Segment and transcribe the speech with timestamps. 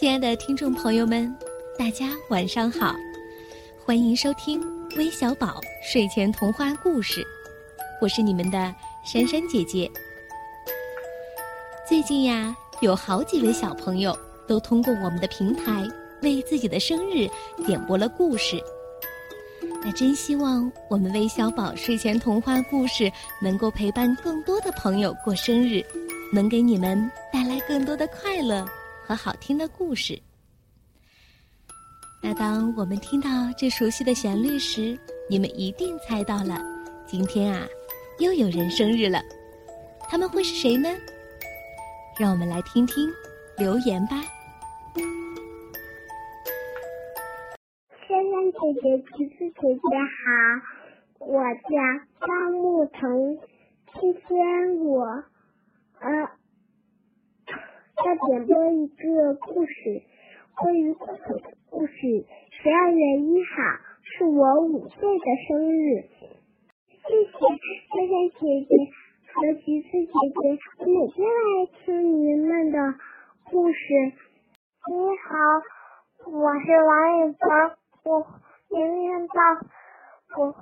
[0.00, 1.30] 亲爱的听众朋友们，
[1.78, 2.96] 大家晚上好，
[3.84, 4.58] 欢迎收听
[4.96, 7.22] 微小宝睡前童话故事，
[8.00, 8.74] 我是你们的
[9.04, 9.90] 珊珊姐姐。
[11.86, 14.18] 最近呀，有好几位小朋友
[14.48, 15.86] 都通过我们的平台
[16.22, 17.28] 为自己的生日
[17.66, 18.58] 点播了故事。
[19.84, 25.84] 那真希望我们微小宝睡前童话故事能够陪伴更多的朋友过生日，
[26.32, 26.98] 能给你们
[27.30, 28.66] 带来更多的快乐。
[29.10, 30.16] 和好听的故事。
[32.22, 33.28] 那当我们听到
[33.58, 34.96] 这熟悉的旋律时，
[35.28, 36.62] 你们一定猜到了，
[37.08, 37.66] 今天啊，
[38.20, 39.20] 又有人生日了。
[40.08, 40.88] 他们会是谁呢？
[42.20, 43.10] 让我们来听听
[43.58, 44.14] 留言吧。
[48.06, 49.80] 珊珊姐姐、橘子姐姐
[50.22, 51.74] 好，我叫
[52.24, 53.36] 张木腾，
[54.00, 55.04] 今天我，
[55.98, 56.39] 呃。
[58.20, 60.02] 要点播一个故事，
[60.54, 61.94] 关于酷狗的故事。
[62.50, 63.48] 十二月一号
[64.02, 66.02] 是我五岁的生日，
[67.00, 68.76] 谢谢珊珊姐姐
[69.32, 70.12] 和橘子姐姐，
[70.80, 72.94] 我每天来听你们的
[73.50, 73.78] 故事。
[73.94, 77.72] 你好，我是王雨凡，
[78.04, 78.26] 我
[78.68, 79.34] 明天到，
[80.36, 80.54] 我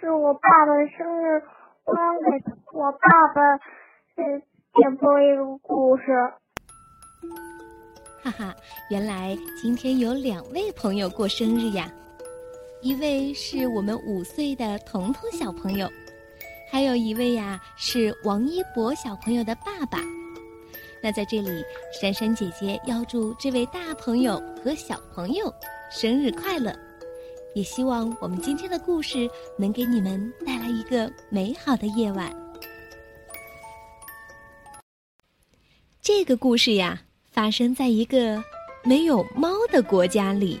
[0.00, 1.42] 是我爸爸生日，
[1.84, 2.26] 我想给
[2.72, 2.98] 我爸
[3.32, 3.40] 爸，
[4.16, 4.42] 嗯。
[4.78, 6.04] 点播一个故事，
[8.22, 8.54] 哈哈！
[8.88, 11.90] 原来今天有两位朋友过生日呀，
[12.80, 15.88] 一位是我们五岁的彤彤小朋友，
[16.70, 19.98] 还有一位呀是王一博小朋友的爸爸。
[21.02, 21.64] 那在这里，
[22.00, 25.52] 珊珊姐姐要祝这位大朋友和小朋友
[25.90, 26.72] 生日快乐，
[27.52, 32.32] 也希望我们今天的故事能给你们带来一个美好的夜晚。
[36.10, 36.98] 这个故事呀，
[37.30, 38.42] 发生在一个
[38.82, 40.58] 没有猫的国家里。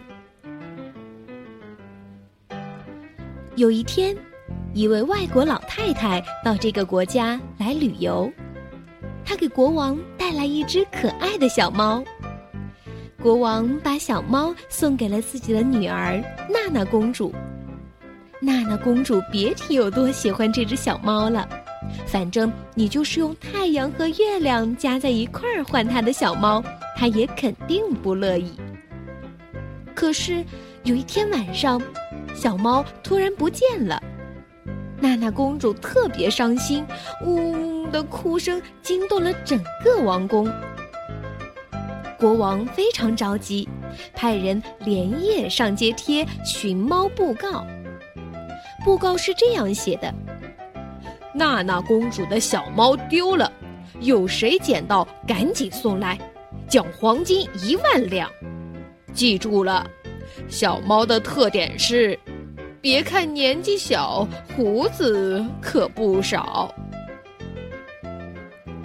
[3.56, 4.14] 有一天，
[4.74, 8.30] 一位外国老太太到这个国家来旅游，
[9.24, 12.04] 她给国王带来一只可爱的小猫。
[13.22, 17.34] 国王把小猫送给了自己的女儿娜娜公主。
[18.38, 21.48] 娜娜公主别提有多喜欢这只小猫了。
[22.06, 26.62] 反正你就是用太阳和月亮加在一块儿换他的小猫，
[26.96, 28.52] 他也肯定不乐意。
[29.94, 30.44] 可是
[30.84, 31.80] 有一天晚上，
[32.34, 34.02] 小猫突然不见了，
[35.00, 36.86] 娜娜公主特别伤心，
[37.24, 40.50] 呜呜的哭声惊动了整个王宫。
[42.18, 43.68] 国王非常着急，
[44.12, 47.64] 派人连夜上街贴寻猫布告。
[48.84, 50.12] 布告是这样写的。
[51.38, 53.50] 娜娜公主的小猫丢了，
[54.00, 56.18] 有谁捡到赶紧送来，
[56.66, 58.28] 奖黄金一万两。
[59.12, 59.88] 记住了，
[60.48, 62.18] 小猫的特点是，
[62.80, 64.26] 别看年纪小，
[64.56, 66.74] 胡子可不少。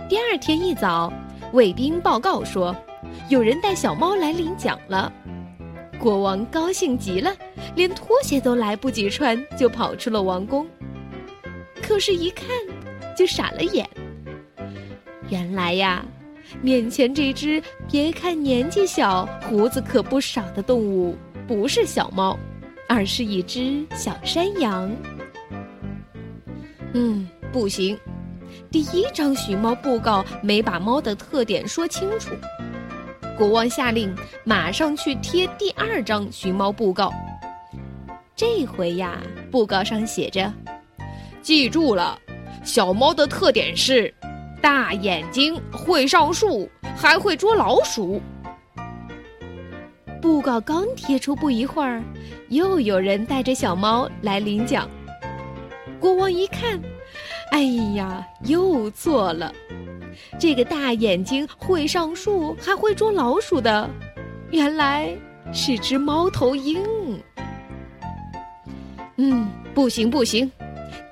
[0.08, 1.12] 第二天一早，
[1.54, 2.76] 卫兵报告说，
[3.30, 5.12] 有人带小猫来领奖了。
[6.00, 7.36] 国王高兴极了，
[7.76, 10.68] 连拖鞋都来不及穿，就跑出了王宫。
[11.86, 12.48] 可是，一看
[13.16, 13.88] 就傻了眼。
[15.30, 16.04] 原来呀，
[16.62, 17.62] 面前这只
[17.92, 22.40] 别看年纪小、胡子可不少的动物，不是小猫，
[22.88, 24.90] 而是一只小山羊。
[26.94, 28.00] 嗯，不行，
[28.72, 32.32] 第一张寻猫布告没把猫的特点说清楚。
[33.38, 37.12] 国王下令，马上去贴第二张寻猫布告。
[38.36, 40.52] 这回呀，布告上写着。
[41.44, 42.18] 记住了，
[42.64, 44.12] 小猫的特点是
[44.62, 48.22] 大眼睛，会上树，还会捉老鼠。
[50.22, 52.02] 布告刚贴出不一会儿，
[52.48, 54.90] 又有人带着小猫来领奖。
[56.00, 56.82] 国王一看，
[57.52, 57.64] 哎
[57.96, 59.54] 呀，又错了。
[60.40, 63.90] 这个大眼睛，会上树，还会捉老鼠的，
[64.50, 65.14] 原来
[65.52, 66.82] 是只猫头鹰。
[69.18, 70.50] 嗯，不行不行。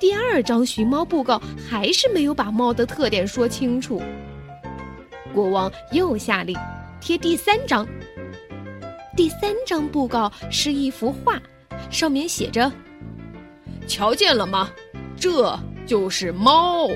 [0.02, 1.40] 第二张寻猫布告
[1.70, 4.02] 还是没有把猫的特点说清楚。
[5.32, 6.58] 国王又下令
[7.00, 7.88] 贴第三张。
[9.16, 11.40] 第三张布告是一幅画，
[11.92, 12.72] 上面写着
[13.86, 14.72] ：“瞧见了吗？
[15.16, 15.56] 这
[15.86, 16.88] 就是猫。”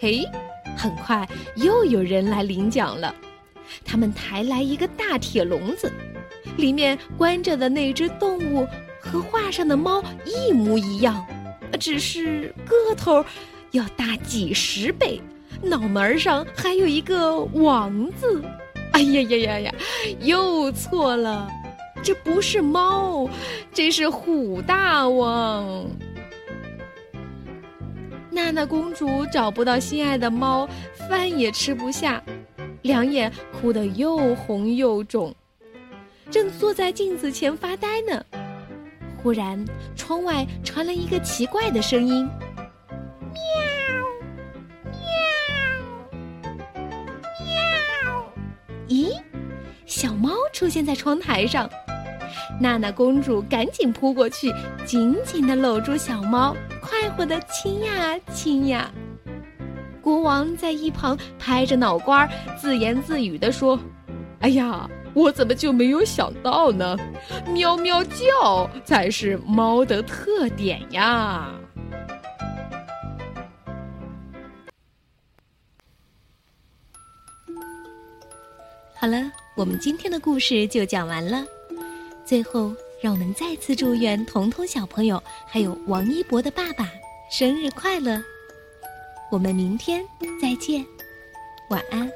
[0.00, 0.24] 嘿，
[0.76, 1.24] 很快
[1.54, 3.14] 又有人来领奖了。
[3.84, 5.92] 他们抬来一个大铁笼子，
[6.56, 8.66] 里面关着的那只动物。
[9.12, 11.26] 和画上的猫一模一样，
[11.78, 13.22] 只是个头
[13.72, 15.20] 要大几十倍，
[15.60, 18.42] 脑门上还有一个王字。
[18.92, 19.74] 哎呀呀呀呀，
[20.20, 21.46] 又错了，
[22.02, 23.28] 这不是猫，
[23.72, 25.86] 这是虎大王。
[28.30, 30.66] 娜娜公主找不到心爱的猫，
[31.06, 32.22] 饭也吃不下，
[32.80, 33.30] 两眼
[33.60, 35.34] 哭得又红又肿，
[36.30, 38.24] 正坐在镜子前发呆呢。
[39.22, 39.64] 忽然，
[39.94, 42.28] 窗外传来一个奇怪的声音
[43.32, 43.40] ：“喵，
[44.84, 44.98] 喵，
[47.46, 48.32] 喵！”
[48.88, 49.16] 咦，
[49.86, 51.70] 小猫出现在窗台上。
[52.60, 54.52] 娜娜公主赶紧扑过去，
[54.84, 58.90] 紧紧地搂住小猫，快活地亲呀亲呀。
[60.00, 62.28] 国王在一旁拍着脑瓜，
[62.58, 63.78] 自言自语的说
[64.40, 66.96] ：“哎呀！”我怎么就没有想到呢？
[67.48, 71.52] 喵喵叫才是猫的特点呀！
[78.94, 81.44] 好了，我们今天的故事就讲完了。
[82.24, 82.72] 最后，
[83.02, 86.88] 让我们再次祝愿彤彤小朋友还有王一博的爸爸
[87.30, 88.22] 生日快乐！
[89.30, 90.04] 我们明天
[90.40, 90.86] 再见，
[91.68, 92.08] 晚安。